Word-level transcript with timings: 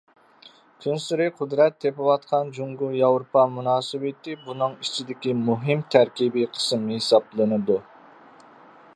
كۈنسېرى 0.83 1.25
قۇدرەت 1.41 1.75
تېپىۋاتقان 1.83 2.47
جۇڭگو 2.55 2.89
ياۋروپا 2.99 3.43
مۇناسىۋىتى 3.57 4.33
بۇنىڭ 4.47 4.73
ئىچىدىكى 4.85 5.35
مۇھىم 5.43 5.83
تەركىبىي 5.97 6.49
قىسىم 6.55 6.89
ھېسابلىنىدۇ. 6.95 7.77